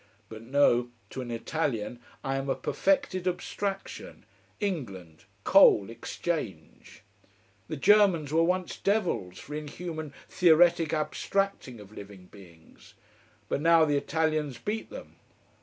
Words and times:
But 0.29 0.41
no 0.41 0.89
to 1.11 1.21
an 1.21 1.29
Italian 1.29 1.99
I 2.23 2.37
am 2.37 2.49
a 2.49 2.55
perfected 2.55 3.27
abstraction, 3.27 4.25
England 4.59 5.25
coal 5.43 5.91
exchange. 5.91 7.03
The 7.67 7.77
Germans 7.77 8.33
were 8.33 8.41
once 8.43 8.77
devils 8.77 9.37
for 9.37 9.53
inhuman 9.53 10.11
theoretic 10.27 10.91
abstracting 10.91 11.79
of 11.79 11.91
living 11.91 12.25
beings. 12.31 12.95
But 13.47 13.61
now 13.61 13.85
the 13.85 13.95
Italians 13.95 14.57
beat 14.57 14.89
them. 14.89 15.17